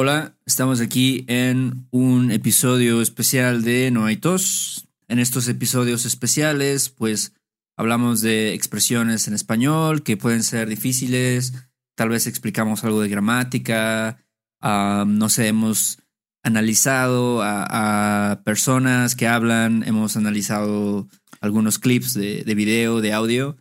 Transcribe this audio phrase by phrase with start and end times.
[0.00, 4.86] Hola, estamos aquí en un episodio especial de No hay tos.
[5.08, 7.32] En estos episodios especiales, pues
[7.76, 11.52] hablamos de expresiones en español que pueden ser difíciles,
[11.96, 14.24] tal vez explicamos algo de gramática,
[14.60, 15.98] ah, no sé, hemos
[16.44, 21.08] analizado a, personas que hablan, hemos analizado
[21.40, 23.56] algunos clips de, de video, de audio.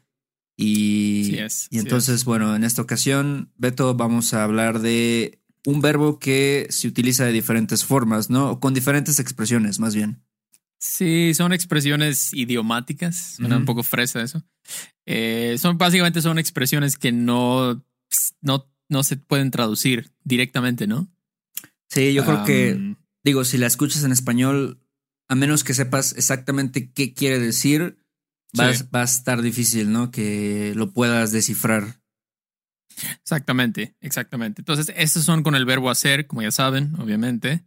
[0.56, 1.36] Y,
[1.72, 6.88] y entonces, bueno, en esta ocasión, Beto, vamos a hablar de un verbo que se
[6.88, 8.62] utiliza de diferentes formas, ¿no?
[8.62, 10.24] Con diferentes expresiones, más bien.
[10.80, 13.36] Sí, son expresiones idiomáticas.
[13.36, 14.42] Suena un poco fresa eso.
[15.06, 17.84] Eh, son básicamente son expresiones que no,
[18.40, 21.10] no, no se pueden traducir directamente, ¿no?
[21.90, 24.80] Sí, yo creo que, digo, si la escuchas en español,
[25.28, 27.98] a menos que sepas exactamente qué quiere decir,
[28.58, 30.12] va, va a estar difícil, ¿no?
[30.12, 32.00] Que lo puedas descifrar.
[33.22, 34.62] Exactamente, exactamente.
[34.62, 37.64] Entonces, estos son con el verbo hacer, como ya saben, obviamente.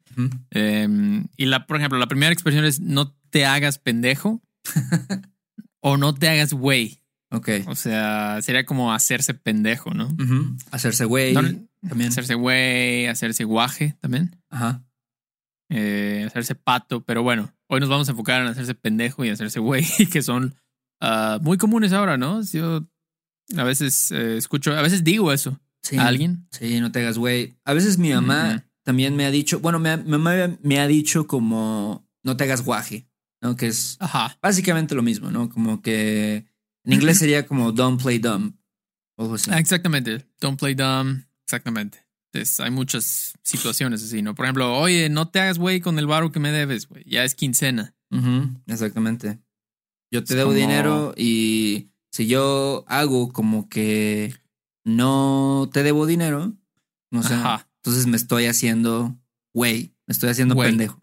[0.51, 4.43] Em, y la, por ejemplo, la primera expresión es no te hagas pendejo
[5.81, 7.01] o no te hagas güey.
[7.31, 7.49] Ok.
[7.67, 10.15] O sea, sería como hacerse pendejo, ¿no?
[10.73, 11.33] Hacerse güey.
[11.33, 12.09] también.
[12.09, 14.37] Hacerse güey, hacerse guaje también.
[14.51, 14.85] Ajá.
[15.73, 19.61] Eh, hacerse pato, pero bueno, hoy nos vamos a enfocar en hacerse pendejo y hacerse
[19.61, 20.57] güey, que son
[21.01, 22.43] ah, muy comunes ahora, ¿no?
[22.43, 22.89] Yo
[23.57, 25.59] a veces eh, escucho, a veces digo eso
[25.99, 26.47] a alguien.
[26.51, 27.57] Sí, no te hagas güey.
[27.65, 32.09] A veces mi mamá también me ha dicho, bueno, mi, mamá me ha dicho como
[32.23, 33.09] no te hagas guaje,
[33.41, 33.57] ¿no?
[33.57, 33.99] Que es
[34.41, 35.49] básicamente lo mismo, ¿no?
[35.49, 36.47] Como que
[36.85, 38.55] en inglés sería como don't play dumb.
[39.19, 41.99] Ah, exactamente, don't play dumb, exactamente.
[42.59, 44.35] hay muchas situaciones así, ¿no?
[44.35, 47.05] Por ejemplo, oye, no te hagas güey con el barro que me debes, güey.
[47.07, 47.95] Ya es quincena.
[48.67, 49.39] exactamente.
[50.11, 51.91] Yo te debo dinero y
[52.21, 54.35] si yo hago como que
[54.85, 56.53] no te debo dinero,
[57.11, 59.19] no sé, entonces me estoy haciendo
[59.55, 61.03] güey, me estoy haciendo pendejo.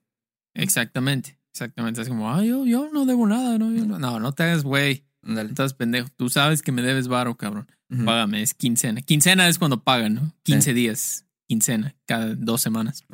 [0.53, 2.03] Exactamente, exactamente.
[2.03, 5.05] Es como, ah, yo, yo no debo nada, no, no, no, te hagas güey.
[5.23, 6.07] Estás pendejo.
[6.17, 7.67] Tú sabes que me debes varo, cabrón.
[8.05, 9.01] Págame, es quincena.
[9.01, 10.35] Quincena es cuando pagan, ¿no?
[10.43, 13.05] 15 días, quincena, cada dos semanas.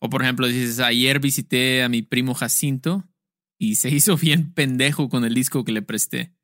[0.00, 3.08] O por ejemplo, dices, ayer visité a mi primo Jacinto
[3.58, 6.34] y se hizo bien pendejo con el disco que le presté.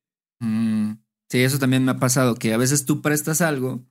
[0.44, 3.84] Mm, sí, eso también me ha pasado, que a veces tú prestas algo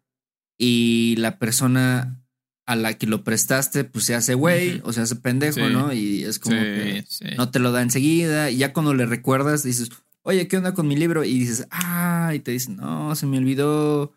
[0.57, 2.23] y la persona
[2.65, 5.91] a la que lo prestaste, pues se hace güey o se hace pendejo, ¿no?
[5.91, 7.05] Y es como que
[7.35, 8.49] no te lo da enseguida.
[8.49, 9.89] Y ya cuando le recuerdas, dices,
[10.21, 11.23] oye, ¿qué onda con mi libro?
[11.23, 14.13] Y dices, ah, y te dicen, no, se me olvidó.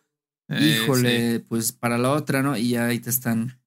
[0.48, 2.56] Híjole, pues para la otra, ¿no?
[2.56, 3.60] Y ya ahí te están,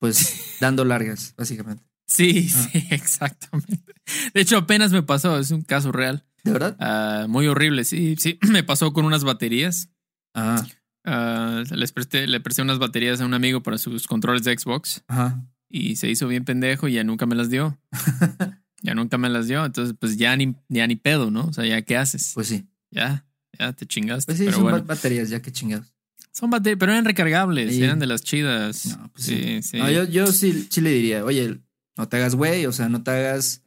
[0.00, 1.84] pues, dando largas, básicamente.
[2.06, 3.94] Sí, sí, exactamente.
[4.34, 6.24] De hecho, apenas me pasó, es un caso real.
[6.46, 6.76] ¿De verdad?
[6.78, 8.38] Ah, muy horrible, sí, sí.
[8.50, 9.90] Me pasó con unas baterías.
[10.32, 10.64] Ah.
[11.04, 11.64] ah.
[11.70, 15.02] les presté, le presté unas baterías a un amigo para sus controles de Xbox.
[15.08, 15.44] Ajá.
[15.68, 17.78] Y se hizo bien pendejo y ya nunca me las dio.
[18.82, 19.64] ya nunca me las dio.
[19.64, 21.46] Entonces, pues ya ni, ya ni pedo, ¿no?
[21.46, 22.30] O sea, ya qué haces.
[22.34, 22.64] Pues sí.
[22.92, 23.26] Ya,
[23.58, 24.32] ya te chingaste.
[24.32, 25.92] Pues sí, son baterías, ya que chingados.
[26.30, 28.96] Son baterías, pero eran recargables, eran de las chidas.
[28.96, 29.78] No, pues sí, sí.
[29.78, 31.58] yo, yo sí, sí le diría, oye,
[31.96, 33.62] no te hagas güey, o sea, no te hagas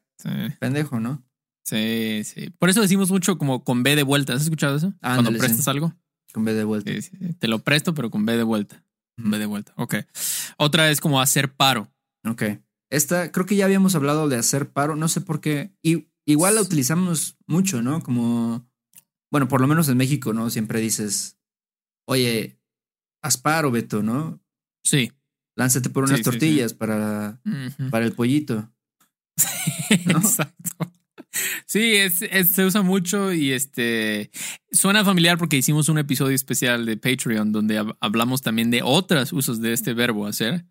[0.60, 1.24] pendejo, ¿no?
[1.64, 2.50] Sí, sí.
[2.58, 4.34] Por eso decimos mucho como con B de vuelta.
[4.34, 4.94] ¿Has escuchado eso?
[5.02, 5.94] Cuando prestas algo.
[6.34, 6.92] Con B de vuelta.
[7.02, 8.84] Sí, Te lo presto, pero con B de vuelta.
[9.18, 9.74] B de vuelta.
[9.76, 9.96] Ok.
[10.58, 11.92] Otra es como hacer paro.
[12.26, 12.44] Ok.
[12.90, 14.96] Esta, creo que ya habíamos hablado de hacer paro.
[14.96, 15.74] No sé por qué.
[15.84, 18.02] Y, igual la utilizamos mucho, ¿no?
[18.02, 18.68] Como,
[19.32, 20.50] bueno, por lo menos en México, ¿no?
[20.50, 21.38] Siempre dices,
[22.06, 22.60] oye,
[23.22, 24.42] haz paro, Beto, ¿no?
[24.84, 25.12] Sí.
[25.56, 27.42] Lánzate por unas tortillas Para,
[27.92, 28.72] para el pollito.
[29.90, 30.92] Exacto.
[31.66, 32.20] Sí, es,
[32.52, 34.32] se usa mucho y este
[34.72, 39.62] suena familiar porque hicimos un episodio especial de Patreon donde hablamos también de otros usos
[39.62, 40.66] de este verbo hacer,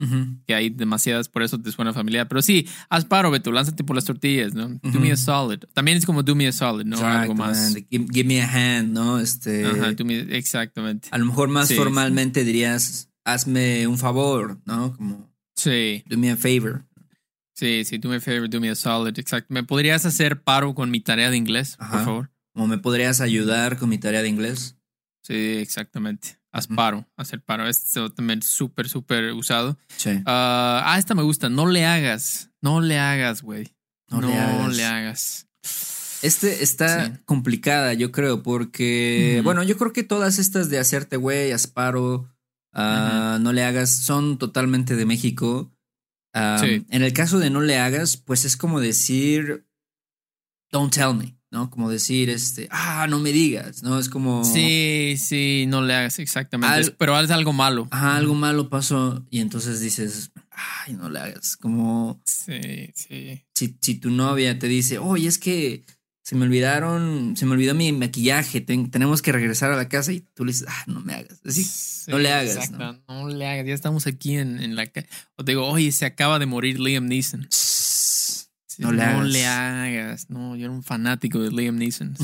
[0.46, 2.28] que hay demasiadas, por eso te suena familiar.
[2.28, 4.68] Pero sí, haz paro, Beto, lánzate por las tortillas, ¿no?
[4.68, 5.60] Do me a solid.
[5.72, 6.98] También es como do me a solid, ¿no?
[6.98, 7.76] Algo más.
[7.90, 9.18] Give, me a hand, ¿no?
[9.20, 9.66] Este.
[9.66, 9.94] Ajá,
[10.30, 11.08] exactamente.
[11.10, 14.96] A lo mejor más formalmente dirías, hazme un favor, ¿no?
[14.96, 15.28] Como.
[15.56, 16.04] Sí.
[16.06, 16.87] Do me a favor.
[17.58, 19.18] Sí, sí, do me a favor, do me a solid.
[19.18, 19.52] Exacto.
[19.52, 22.30] ¿Me podrías hacer paro con mi tarea de inglés, por favor?
[22.54, 24.76] ¿O me podrías ayudar con mi tarea de inglés?
[25.22, 26.38] Sí, exactamente.
[26.52, 27.66] Haz paro, hacer paro.
[27.66, 29.76] Esto también súper, súper usado.
[29.96, 30.22] Sí.
[30.24, 31.48] ah, ah esta me gusta.
[31.48, 32.50] No le hagas.
[32.62, 33.74] No le hagas, güey.
[34.08, 35.48] No, le hagas.
[36.22, 41.50] Este está complicada, yo creo, porque, bueno, yo creo que todas estas de hacerte güey,
[41.50, 42.32] haz paro,
[42.72, 45.72] ah, no le hagas, son totalmente de México.
[46.90, 49.66] En el caso de no le hagas, pues es como decir,
[50.70, 51.70] don't tell me, ¿no?
[51.70, 53.98] Como decir, este, ah, no me digas, ¿no?
[53.98, 54.44] Es como...
[54.44, 57.88] Sí, sí, no le hagas exactamente, pero es algo malo.
[57.90, 61.56] Ajá, algo malo pasó y entonces dices, ay, no le hagas.
[61.56, 62.20] Como.
[62.24, 63.44] Sí, sí.
[63.54, 65.84] Si, si tu novia te dice, oye, es que
[66.28, 70.20] se me olvidaron, se me olvidó mi maquillaje, tenemos que regresar a la casa y
[70.20, 71.40] tú le dices, ah, no me hagas.
[71.42, 71.66] Así,
[72.10, 72.56] no le hagas.
[72.56, 73.28] Exacto, ¿no?
[73.30, 73.66] le hagas.
[73.66, 75.08] Ya estamos aquí en, en la calle.
[75.36, 77.48] O te digo, oye, se acaba de morir Liam Neeson.
[78.76, 80.28] no, le, no le hagas.
[80.28, 82.14] No, yo era un fanático de Liam Neeson.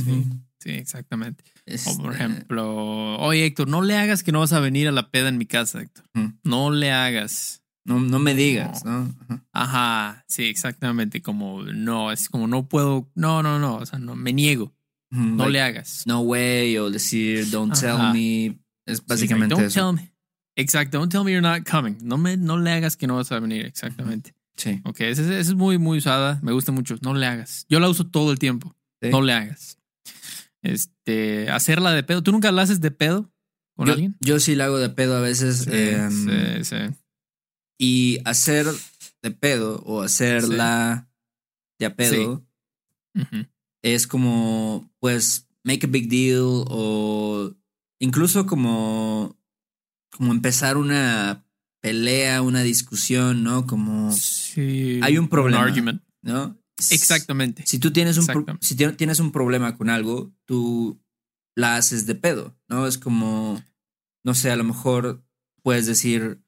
[0.58, 1.42] Sí, exactamente.
[1.86, 4.92] O por este ejemplo, oye, Héctor, no le hagas que no vas a venir a
[4.92, 6.04] la peda en mi casa, Héctor.
[6.42, 7.62] No le hagas.
[7.84, 9.14] No, no me digas, ¿no?
[9.52, 10.24] Ajá.
[10.26, 11.20] sí, exactamente.
[11.20, 14.74] Como no, es como no puedo, no, no, no, o sea, no, me niego.
[15.10, 16.04] no le hagas.
[16.06, 18.58] No way, o decir, don't tell me.
[18.86, 20.14] Es básicamente don't Tell me.
[20.56, 21.96] Exacto, don't tell me you're not coming.
[22.02, 24.34] No, me, no le hagas que no vas a venir, exactamente.
[24.56, 24.80] Sí.
[24.84, 26.38] Ok, esa, es muy, muy usada.
[26.42, 26.96] Me gusta mucho.
[27.02, 27.66] No le hagas.
[27.68, 28.76] Yo la uso todo el tiempo.
[29.02, 29.78] No le hagas.
[30.62, 32.22] Este, hacerla de pedo.
[32.22, 33.30] ¿Tú nunca la haces de pedo
[33.76, 34.16] con alguien?
[34.20, 35.66] Yo sí la hago de pedo a veces.
[35.66, 36.76] Em, sí, sí.
[37.78, 38.66] Y hacer
[39.22, 41.08] de pedo o hacerla
[41.78, 42.44] de a pedo
[43.82, 47.54] es como, pues, make a big deal o
[47.98, 49.36] incluso como,
[50.10, 51.44] como empezar una
[51.80, 53.66] pelea, una discusión, ¿no?
[53.66, 54.10] Como
[55.02, 56.58] hay un problema, ¿no?
[56.90, 57.64] Exactamente.
[57.66, 58.26] Si tú tienes un,
[58.60, 61.00] si tienes un problema con algo, tú
[61.54, 62.86] la haces de pedo, ¿no?
[62.86, 63.62] Es como,
[64.24, 65.24] no sé, a lo mejor
[65.62, 66.42] puedes decir,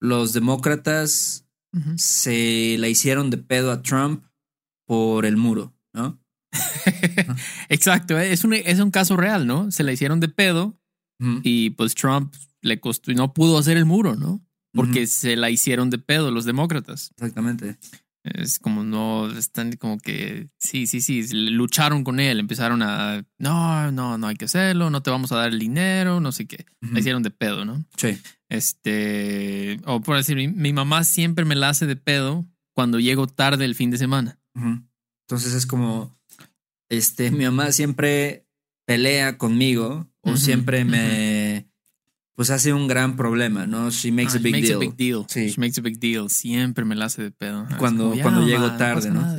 [0.00, 1.44] los demócratas
[1.96, 4.24] se la hicieron de pedo a Trump
[4.86, 6.18] por el muro, ¿no?
[7.68, 9.70] Exacto, es un, es un caso real, ¿no?
[9.70, 10.80] Se la hicieron de pedo
[11.42, 14.44] y pues Trump le costó y no pudo hacer el muro, ¿no?
[14.72, 17.10] Porque se la hicieron de pedo los demócratas.
[17.16, 17.76] Exactamente.
[18.24, 23.92] Es como no, están como que, sí, sí, sí, lucharon con él, empezaron a, no,
[23.92, 26.66] no, no hay que hacerlo, no te vamos a dar el dinero, no sé qué.
[26.80, 27.84] Le hicieron de pedo, ¿no?
[27.96, 28.18] Sí.
[28.48, 32.44] Este, o por decir, mi, mamá siempre me la hace de pedo
[32.74, 34.38] cuando llego tarde el fin de semana.
[34.54, 36.16] Entonces es como,
[36.88, 38.46] este, mi mamá siempre
[38.86, 41.37] pelea conmigo o siempre me
[42.38, 43.90] pues hace un gran problema, ¿no?
[43.90, 44.76] She makes, a, big makes deal.
[44.76, 45.24] a big deal.
[45.26, 45.48] Sí.
[45.48, 46.30] She makes a big deal.
[46.30, 47.66] Siempre me la hace de pedo.
[47.80, 49.36] Cuando, cuando llego tarde, ¿no?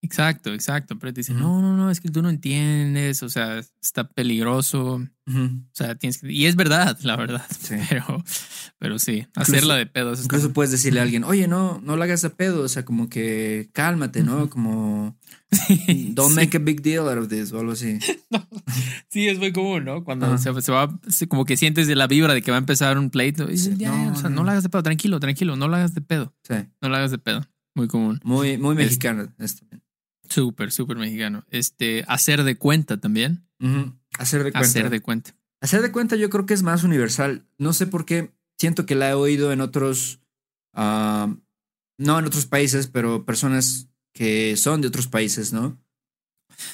[0.00, 0.98] Exacto, exacto.
[0.98, 5.02] Pero te dice, no, no, no, es que tú no entiendes, o sea, está peligroso.
[5.26, 6.32] O sea, tienes que...
[6.32, 7.44] Y es verdad, la verdad.
[7.58, 7.74] Sí.
[7.90, 8.24] Pero,
[8.78, 10.14] pero sí, hacerla de pedo.
[10.14, 13.08] Incluso puedes decirle a alguien, oye, no, no la hagas de pedo, o sea, como
[13.08, 14.48] que cálmate, ¿no?
[14.48, 15.18] Como
[16.14, 17.98] Don't make a big deal out of this o algo así.
[19.10, 20.04] Sí, es muy común, ¿no?
[20.04, 20.94] Cuando se, va,
[21.28, 23.50] como que sientes de la vibra de que va a empezar un pleito.
[23.50, 24.44] Y ya, no, o sea, no.
[24.44, 26.34] la hagas de pedo, tranquilo, tranquilo, no la hagas de pedo.
[26.42, 26.54] Sí.
[26.82, 27.40] No la hagas de pedo.
[27.74, 28.20] Muy común.
[28.22, 29.64] Muy, muy mexicano esto.
[30.28, 31.44] Súper, súper mexicano.
[31.50, 33.46] Este, hacer de cuenta también.
[34.18, 34.68] Hacer de cuenta.
[34.68, 35.34] Hacer de cuenta.
[35.60, 37.46] Hacer de cuenta yo creo que es más universal.
[37.58, 38.32] No sé por qué.
[38.58, 40.20] Siento que la he oído en otros,
[40.74, 41.34] ah,
[41.98, 45.80] no en otros países, pero personas que son de otros países, ¿no?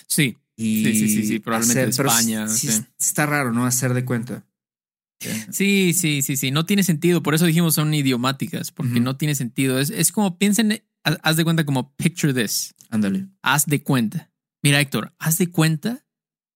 [0.07, 0.39] Sí.
[0.57, 2.47] sí, sí, sí, probablemente de España.
[2.99, 3.67] Está raro, ¿no?
[3.67, 4.47] Hacer de cuenta.
[5.51, 6.51] Sí, sí, sí, sí.
[6.51, 7.23] No tiene sentido.
[7.23, 9.79] Por eso dijimos son idiomáticas, porque no tiene sentido.
[9.79, 12.75] Es, es como piensen, haz de cuenta como picture this.
[12.95, 13.27] Ándale.
[13.43, 14.31] Haz de cuenta.
[14.63, 16.07] Mira, Héctor, haz de cuenta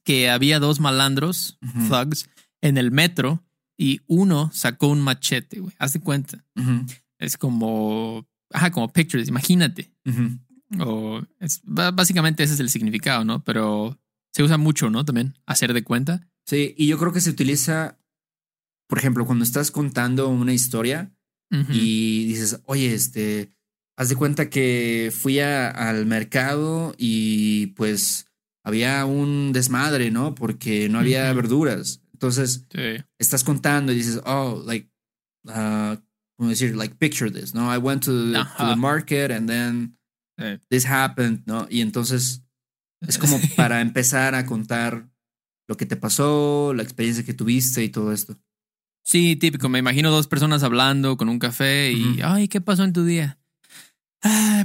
[0.05, 1.59] que había dos malandros,
[1.89, 2.31] thugs,
[2.61, 3.45] en el metro
[3.77, 5.75] y uno sacó un machete, güey.
[5.81, 6.45] Haz de cuenta.
[7.19, 9.93] Es como, ajá, como pictures, imagínate.
[10.79, 13.43] O es, básicamente ese es el significado, ¿no?
[13.43, 14.01] Pero
[14.33, 15.05] se usa mucho, ¿no?
[15.05, 16.29] También hacer de cuenta.
[16.47, 17.99] Sí, y yo creo que se utiliza,
[18.87, 21.13] por ejemplo, cuando estás contando una historia
[21.51, 23.58] y dices, oye, este,
[23.99, 28.27] haz de cuenta que fui al mercado y pues
[28.63, 30.37] había un desmadre, ¿no?
[30.37, 32.01] Porque no había verduras.
[32.13, 32.65] Entonces,
[33.19, 34.89] estás contando y dices, oh, like,
[35.47, 35.97] uh,
[36.37, 36.77] ¿cómo decir?
[36.77, 37.75] Like, picture this, ¿no?
[37.75, 39.99] I went to the market and then
[40.69, 41.67] this happened, ¿no?
[41.69, 42.45] Y entonces
[43.01, 45.09] es como para empezar a contar
[45.67, 48.39] lo que te pasó, la experiencia que tuviste y todo esto.
[49.03, 49.69] Sí, típico.
[49.69, 53.38] Me imagino dos personas hablando con un café y, ay, ¿qué pasó en tu día?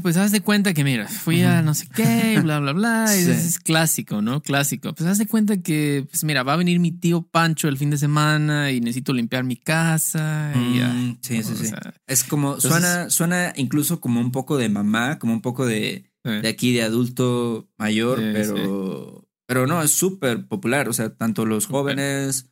[0.01, 3.15] Pues haz de cuenta que, mira, fui a no sé qué, bla, bla, bla.
[3.15, 4.41] es, clásico, ¿no?
[4.41, 4.93] Clásico.
[4.93, 7.89] Pues haz de cuenta que, pues mira, va a venir mi tío Pancho el fin
[7.89, 10.51] de semana y necesito limpiar mi casa.
[10.55, 11.73] Y mm, sí, sí, sí.
[12.07, 16.47] es como, suena, suena incluso como un poco de mamá, como un poco de, de
[16.47, 20.89] aquí de adulto mayor, pero, pero no, es súper popular.
[20.89, 22.49] O sea, tanto los jóvenes,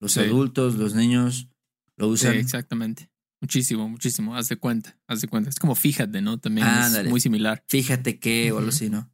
[0.00, 1.48] los adultos, los niños
[1.96, 2.34] lo usan.
[2.34, 3.11] exactamente.
[3.42, 4.36] Muchísimo, muchísimo.
[4.36, 5.50] Haz de cuenta, haz de cuenta.
[5.50, 6.38] Es como fíjate, ¿no?
[6.38, 7.64] También es muy similar.
[7.66, 9.10] Fíjate que o algo así, ¿no?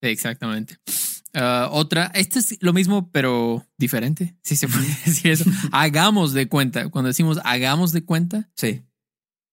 [0.00, 0.78] exactamente.
[1.34, 5.44] Ah, otra, este es lo mismo, pero diferente, si se puede decir eso.
[5.72, 6.88] hagamos de cuenta.
[6.90, 8.84] Cuando decimos hagamos de cuenta, sí.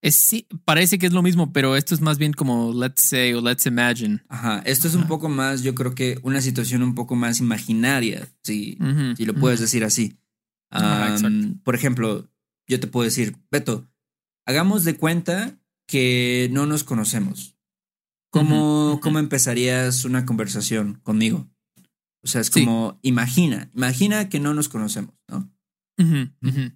[0.00, 3.34] Es, sí, parece que es lo mismo, pero esto es más bien como let's say
[3.34, 4.22] o let's imagine.
[4.28, 8.28] Ajá, esto es un poco más, yo creo que una situación un poco más imaginaria,
[8.44, 8.78] si,
[9.16, 10.16] si lo puedes decir así.
[11.64, 12.30] por ejemplo,
[12.68, 13.88] yo te puedo decir, Beto,
[14.46, 17.56] hagamos de cuenta que no nos conocemos.
[18.30, 21.48] ¿Cómo, ¿cómo empezarías una conversación conmigo?
[22.22, 25.50] O sea, es como, imagina, imagina que no nos conocemos, ¿no?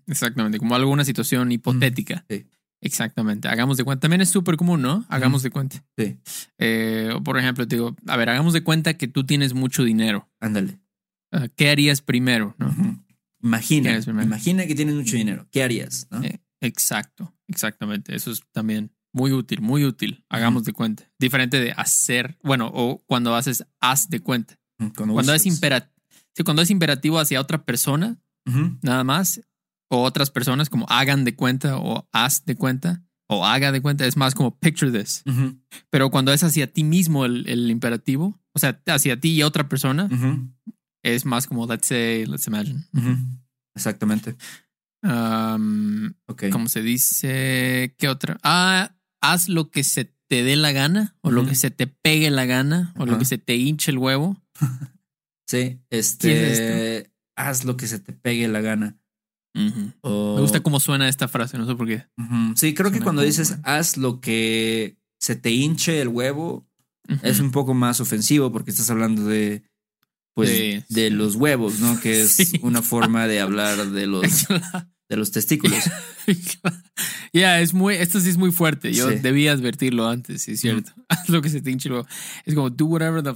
[0.06, 2.24] Exactamente, como alguna situación hipotética.
[2.28, 2.46] Sí.
[2.82, 3.48] Exactamente.
[3.48, 4.00] Hagamos de cuenta.
[4.00, 5.06] También es súper común, ¿no?
[5.08, 5.84] Hagamos de cuenta.
[5.96, 6.18] Sí.
[6.58, 10.28] Eh, por ejemplo, te digo, a ver, hagamos de cuenta que tú tienes mucho dinero.
[10.40, 10.80] Ándale.
[11.30, 12.56] Ah, ¿Qué harías primero?
[12.58, 13.01] ¿no?
[13.42, 15.48] Imagina, imagina que tienes mucho dinero.
[15.50, 16.06] ¿Qué harías?
[16.10, 16.22] ¿no?
[16.22, 18.14] Eh, exacto, exactamente.
[18.14, 20.24] Eso es también muy útil, muy útil.
[20.28, 21.10] Hagamos de cuenta.
[21.18, 24.58] Diferente de hacer, bueno, o cuando haces haz de cuenta.
[24.96, 25.92] Cuando, es, imperativo,
[26.34, 28.18] sí, cuando es imperativo hacia otra persona,
[28.82, 29.40] nada más,
[29.88, 34.06] o otras personas como hagan de cuenta o haz de cuenta o haga de cuenta,
[34.06, 35.22] es más como picture this.
[35.90, 40.08] Pero cuando es hacia ti mismo el, imperativo, o sea, hacia ti y otra persona,
[41.02, 42.84] es más como let's say, let's imagine.
[43.74, 44.36] Exactamente.
[45.02, 46.14] Um,
[46.52, 47.94] ¿Cómo se dice?
[47.98, 48.38] ¿Qué otra?
[48.42, 52.30] Ah, haz lo que se te dé la gana o lo que se te pegue
[52.30, 54.40] la gana o lo que se te hinche el huevo.
[55.46, 58.98] sí, este, haz lo que se te pegue la gana.
[59.54, 59.92] Me
[60.40, 62.06] gusta cómo suena esta frase, no sé por qué.
[62.56, 66.66] Sí, creo que cuando dices haz lo que se te hinche el huevo,
[67.22, 69.64] es un poco más ofensivo porque estás hablando de
[70.34, 72.00] pues de los huevos, ¿no?
[72.00, 74.22] Que es una forma de hablar de los
[75.08, 75.78] de los testículos.
[77.34, 78.92] Ya, es muy, esto sí es muy fuerte.
[78.92, 80.92] Yo debía advertirlo antes, sí es cierto.
[81.08, 81.88] Haz lo que se te hinche.
[82.44, 83.34] Es como do whatever the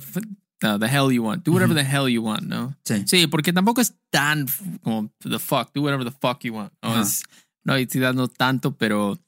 [0.62, 1.44] No, the hell you want.
[1.44, 2.76] Do whatever the hell you want, ¿no?
[2.84, 3.02] Sí.
[3.06, 4.46] Sí, porque tampoco es tan
[4.82, 5.72] como the fuck.
[5.74, 6.72] Do whatever the fuck you want.
[6.82, 7.24] No, es,
[7.64, 9.18] no, no tanto, pero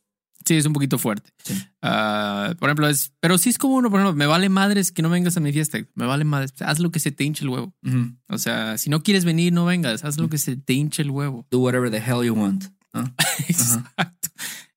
[0.49, 1.31] sí es un poquito fuerte.
[1.83, 5.03] Ah, por ejemplo, es, pero sí es como uno, por ejemplo, me vale madres que
[5.03, 5.79] no vengas a mi fiesta.
[5.95, 6.55] Me vale madres.
[6.61, 7.75] Haz lo que se te hinche el huevo.
[8.29, 10.05] O sea, si no quieres venir, no vengas.
[10.05, 11.47] Haz lo que se te hinche el huevo.
[11.51, 12.65] Do whatever the hell you want.
[13.49, 14.29] exacto.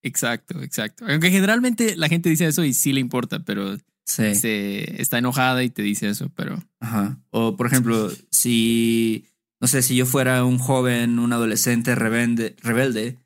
[0.04, 1.06] Exacto, exacto.
[1.08, 5.70] Aunque generalmente la gente dice eso y sí le importa, pero se está enojada y
[5.70, 6.62] te dice eso, pero.
[6.80, 7.20] Ajá.
[7.30, 9.26] O por ejemplo, si.
[9.60, 13.20] No sé, si yo fuera un joven, un adolescente rebelde, rebelde,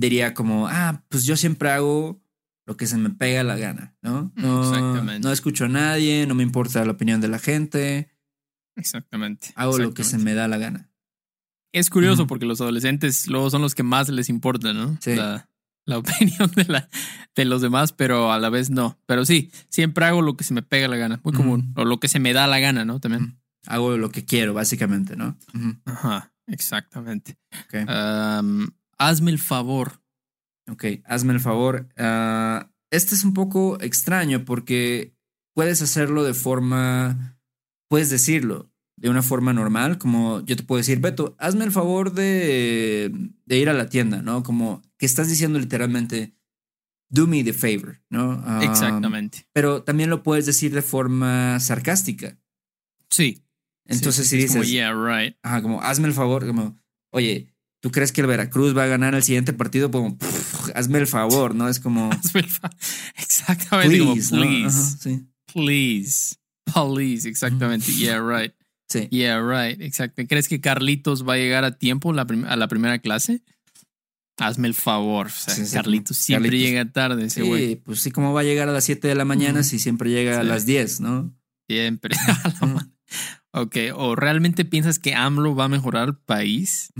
[0.00, 2.22] diría como, ah, pues yo siempre hago
[2.66, 4.32] lo que se me pega la gana, ¿no?
[4.34, 5.26] No, Exactamente.
[5.26, 8.10] no escucho a nadie, no me importa la opinión de la gente.
[8.74, 9.48] Exactamente.
[9.54, 10.90] Hago lo que se me da la gana.
[11.72, 14.96] Es curioso porque los adolescentes luego son los que más les importa, ¿no?
[15.00, 15.16] Sí
[15.86, 16.88] la opinión de, la,
[17.34, 18.98] de los demás, pero a la vez no.
[19.06, 21.72] Pero sí, siempre hago lo que se me pega la gana, muy común.
[21.76, 23.00] O lo que se me da la gana, ¿no?
[23.00, 23.40] También.
[23.66, 25.38] Hago lo que quiero, básicamente, ¿no?
[25.86, 27.38] Ajá, exactamente.
[28.98, 30.02] Hazme el favor.
[30.70, 31.88] Ok, hazme el favor.
[31.96, 35.14] Ah, este es un poco extraño porque
[35.54, 37.38] puedes hacerlo de forma,
[37.88, 42.12] puedes decirlo de una forma normal, como yo te puedo decir, Beto, hazme el favor
[42.12, 43.12] de,
[43.44, 44.42] de ir a la tienda, ¿no?
[44.42, 46.34] Como que estás diciendo literalmente,
[47.10, 48.62] do me the favor, ¿no?
[48.62, 49.46] Exactamente.
[49.52, 52.38] Pero también lo puedes decir de forma sarcástica.
[53.10, 53.44] Sí.
[53.84, 55.36] Entonces si dices, como, yeah, right.
[55.42, 56.78] Ajá, como hazme el favor, como,
[57.10, 59.90] oye, ¿tú crees que el Veracruz va a ganar el siguiente partido?
[59.90, 60.16] Como,
[60.74, 61.68] hazme el favor, ¿no?
[61.68, 62.10] Es como...
[63.18, 63.96] Exactamente.
[63.96, 64.96] Please, please.
[65.00, 65.26] sí.
[65.52, 66.36] Please.
[66.72, 67.92] Please, exactamente.
[67.92, 68.52] Yeah, right.
[68.88, 69.08] Sí.
[69.10, 69.80] Yeah, right.
[69.80, 70.22] Exacto.
[70.26, 73.42] ¿Crees que Carlitos va a llegar a tiempo a la primera clase?
[74.38, 75.28] Hazme el favor.
[75.28, 77.68] O sea, Carlitos siempre llega tarde ese güey.
[77.68, 80.10] Sí, pues sí, ¿cómo va a llegar a las 7 de la mañana si siempre
[80.10, 81.34] llega a las 10, no?
[81.68, 82.14] Siempre.
[83.52, 86.92] ok, o realmente piensas que AMLO va a mejorar el país?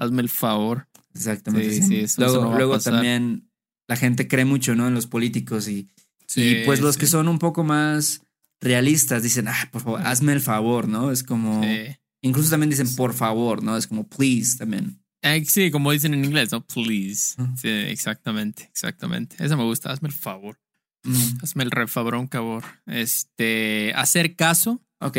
[0.00, 0.88] Hazme el favor.
[1.14, 1.82] Exactamente.
[1.82, 2.14] Sí, sí.
[2.20, 3.50] luego, luego también
[3.86, 4.88] la gente cree mucho, ¿no?
[4.88, 5.88] En los políticos y,
[6.34, 8.22] y pues los que son un poco más
[8.60, 11.12] realistas dicen, ah, por favor, hazme el favor, ¿no?
[11.12, 11.62] Es como...
[12.22, 13.76] Incluso también dicen por favor, ¿no?
[13.76, 15.02] Es como please también.
[15.22, 16.66] Eh, sí, como dicen en inglés, ¿no?
[16.66, 17.36] Please.
[17.56, 19.36] Sí, exactamente, exactamente.
[19.38, 19.90] Eso me gusta.
[19.90, 20.58] Hazme el favor.
[21.42, 22.64] Hazme el refabrón, cabor.
[22.86, 24.82] Este, hacer caso.
[25.00, 25.16] Ok.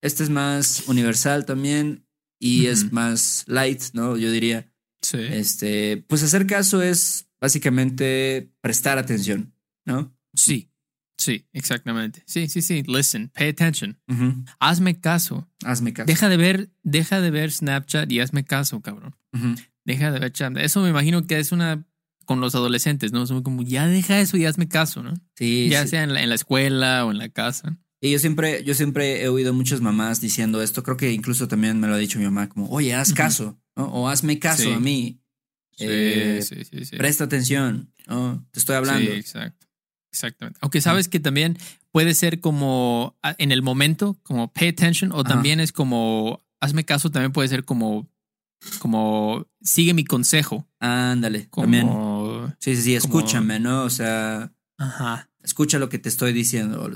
[0.00, 2.05] Este es más universal también
[2.38, 4.16] y es más light, ¿no?
[4.16, 4.70] Yo diría.
[5.02, 5.18] Sí.
[5.18, 10.16] Este, pues hacer caso es básicamente prestar atención, ¿no?
[10.34, 10.70] Sí.
[11.18, 12.22] Sí, exactamente.
[12.26, 12.82] Sí, sí, sí.
[12.86, 13.98] Listen, pay attention.
[14.60, 15.48] Hazme caso.
[15.64, 16.06] Hazme caso.
[16.06, 19.16] Deja de ver, deja de ver Snapchat y hazme caso, cabrón.
[19.84, 20.56] Deja de ver chat.
[20.58, 21.86] Eso me imagino que es una
[22.26, 23.26] con los adolescentes, ¿no?
[23.26, 25.14] Son como, ya deja eso y hazme caso, ¿no?
[25.36, 25.68] Sí.
[25.70, 27.78] Ya sea en la, escuela o en la casa.
[28.00, 30.82] Y yo siempre, yo siempre he oído muchas mamás diciendo esto.
[30.82, 33.86] Creo que incluso también me lo ha dicho mi mamá, como, oye, haz caso, ¿no?
[33.86, 35.20] O hazme caso a mí.
[35.78, 38.46] Eh, sí, sí, sí, Presta atención, ¿no?
[38.50, 39.10] Te estoy hablando.
[39.10, 39.66] Sí, exacto.
[40.10, 40.58] Exactamente.
[40.62, 41.58] Aunque sabes que también
[41.92, 47.10] puede ser como en el momento, como pay attention, o también es como hazme caso,
[47.10, 48.08] también puede ser como,
[48.78, 50.66] como sigue mi consejo.
[50.80, 51.88] Ándale, también.
[52.58, 53.84] Sí, sí, sí, escúchame, ¿no?
[53.84, 55.30] O sea, Ajá.
[55.42, 56.90] escucha lo que te estoy diciendo.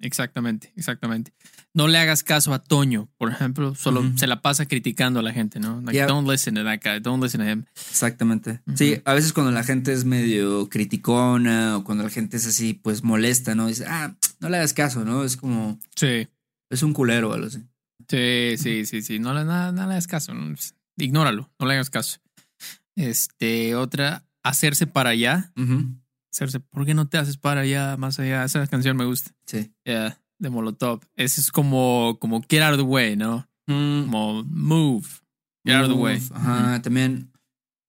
[0.00, 1.32] Exactamente, exactamente.
[1.74, 5.32] No le hagas caso a Toño, por ejemplo, solo se la pasa criticando a la
[5.32, 5.80] gente, ¿no?
[5.82, 7.64] Like, don't listen to that guy, don't listen to him.
[7.74, 8.60] Exactamente.
[8.74, 12.74] Sí, a veces cuando la gente es medio criticona o cuando la gente es así,
[12.74, 13.66] pues molesta, ¿no?
[13.66, 15.24] Dice, ah, no le hagas caso, ¿no?
[15.24, 15.78] Es como.
[15.94, 16.28] Sí.
[16.70, 17.62] Es un culero o algo así.
[18.08, 19.18] Sí, sí, sí, sí.
[19.18, 20.32] No, le, nada, le hagas caso.
[20.96, 22.18] Ignóralo, no le hagas caso.
[22.96, 25.52] Este, otra, hacerse para allá.
[26.70, 28.44] ¿Por qué no te haces para allá, más allá?
[28.44, 29.32] Esa canción me gusta.
[29.46, 29.72] Sí.
[29.84, 31.00] Yeah, de Molotov.
[31.14, 33.48] Ese es como, como get out of the way, ¿no?
[33.66, 34.02] Mm.
[34.02, 35.06] Como move.
[35.64, 36.22] Get out of the way.
[36.32, 37.32] Ajá, también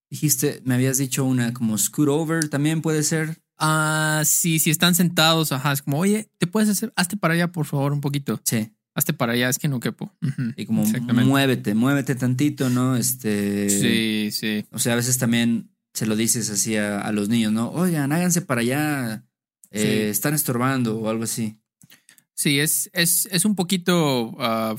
[0.10, 3.42] dijiste, me habías dicho una como scoot over, también puede ser.
[3.60, 7.52] Ah, sí, si están sentados, ajá, es como, oye, ¿te puedes hacer, hazte para allá,
[7.52, 8.40] por favor, un poquito?
[8.46, 10.12] Sí hazte para allá, es que no quepo.
[10.56, 12.96] Y como muévete, muévete tantito, ¿no?
[12.96, 13.70] Este.
[13.70, 14.66] Sí, sí.
[14.72, 17.72] O sea, a veces también se lo dices así a, los niños, ¿no?
[17.72, 19.26] Oigan, háganse para allá,
[19.72, 21.60] eh, están estorbando o algo así.
[22.34, 24.76] Sí, es, es, es un poquito ah,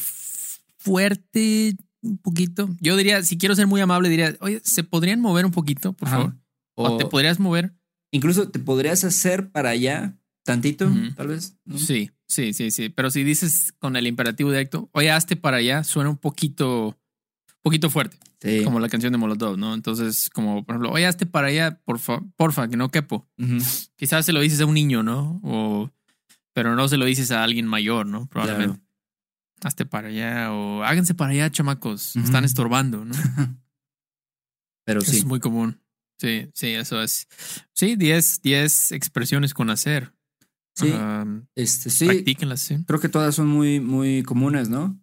[0.77, 2.69] fuerte, un poquito.
[2.81, 6.09] Yo diría, si quiero ser muy amable, diría, oye, ¿se podrían mover un poquito, por
[6.09, 6.37] favor?
[6.75, 7.75] O, te podrías mover.
[8.12, 11.57] Incluso te podrías hacer para allá tantito, tal vez.
[11.77, 12.91] Sí, Sí, sí, sí.
[12.91, 16.97] Pero si dices con el imperativo directo, oye, hazte para allá, suena un poquito,
[17.62, 18.19] poquito fuerte.
[18.40, 18.62] Sí.
[18.62, 19.75] Como la canción de Molotov, ¿no?
[19.75, 23.28] Entonces, como por ejemplo, oye, hazte para allá, porfa, porfa, que no quepo.
[23.97, 25.40] Quizás se lo dices a un niño, ¿no?
[25.42, 25.90] O,
[26.52, 28.26] pero no se lo dices a alguien mayor, ¿no?
[28.26, 28.80] Probablemente.
[29.62, 32.14] Hazte para allá o háganse para allá, chamacos.
[32.14, 33.14] Están estorbando, ¿no?
[34.85, 35.18] pero sí.
[35.18, 35.80] es muy común.
[36.18, 37.26] Sí, sí, eso es.
[37.73, 40.12] Sí, 10 expresiones con hacer.
[40.75, 40.95] Sí,
[41.57, 42.35] este, sí.
[42.87, 45.01] Creo que todas son muy, muy comunes, ¿no?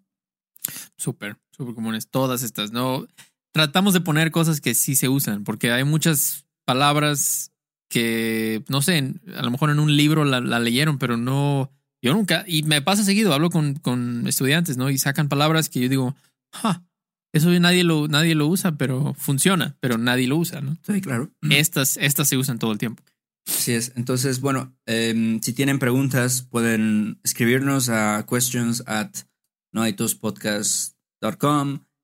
[0.97, 2.07] Súper, súper comunes.
[2.09, 3.07] Todas estas, ¿no?
[3.51, 7.51] Tratamos de poner cosas que sí se usan, porque hay muchas palabras
[7.89, 12.43] que, no sé, a lo mejor en un libro la, leyeron, pero no, yo nunca,
[12.47, 14.89] y me pasa seguido, hablo con, con estudiantes, ¿no?
[14.89, 16.15] Y sacan palabras que yo digo,
[16.51, 16.83] ja,
[17.31, 20.77] eso nadie lo, nadie lo usa, pero funciona, pero nadie lo usa, ¿no?
[20.85, 21.31] Sí, claro.
[21.49, 23.03] Estas, estas se usan todo el tiempo.
[23.47, 23.91] Así es.
[23.95, 29.11] Entonces, bueno, em, si tienen preguntas, pueden escribirnos a questions at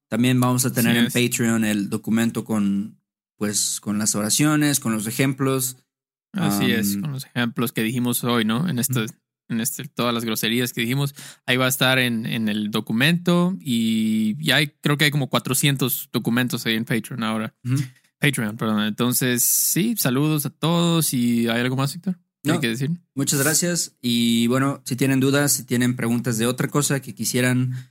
[0.09, 2.99] También vamos a tener en Patreon el documento con,
[3.37, 5.77] pues, con las oraciones, con los ejemplos.
[6.33, 8.69] Así es, con los ejemplos que dijimos hoy, ¿no?
[8.69, 9.05] En este,
[9.49, 11.13] en este, todas las groserías que dijimos,
[11.45, 15.29] ahí va a estar en, en el documento y ya hay, creo que hay como
[15.29, 17.53] 400 documentos ahí en Patreon ahora.
[18.19, 18.83] Patreon, perdón.
[18.83, 22.17] Entonces, sí, saludos a todos y ¿hay algo más, Víctor?
[22.43, 22.91] No, hay que decir?
[23.13, 23.95] Muchas gracias.
[24.01, 27.90] Y bueno, si tienen dudas, si tienen preguntas de otra cosa que quisieran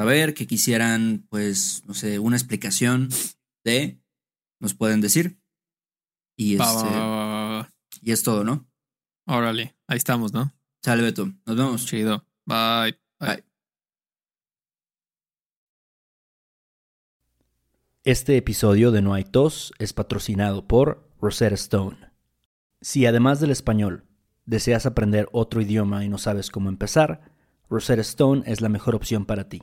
[0.00, 3.10] saber, que quisieran, pues, no sé, una explicación
[3.64, 4.00] de,
[4.58, 5.38] nos pueden decir.
[6.38, 6.88] Y, este,
[8.00, 8.66] y es todo, ¿no?
[9.26, 10.54] Órale, ahí estamos, ¿no?
[10.82, 11.30] Sale, Beto.
[11.44, 11.84] Nos vemos.
[11.84, 12.24] Chido.
[12.46, 12.98] Bye.
[13.18, 13.44] Bye.
[18.02, 21.98] Este episodio de No hay tos es patrocinado por Rosetta Stone.
[22.80, 24.06] Si además del español
[24.46, 27.34] deseas aprender otro idioma y no sabes cómo empezar,
[27.68, 29.62] Rosetta Stone es la mejor opción para ti.